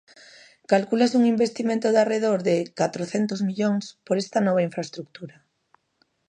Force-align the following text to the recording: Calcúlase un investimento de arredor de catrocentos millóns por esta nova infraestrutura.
Calcúlase 0.71 1.15
un 1.19 1.25
investimento 1.33 1.87
de 1.89 1.99
arredor 2.03 2.39
de 2.49 2.55
catrocentos 2.79 3.39
millóns 3.47 3.85
por 4.05 4.15
esta 4.23 4.39
nova 4.47 4.65
infraestrutura. 4.69 5.35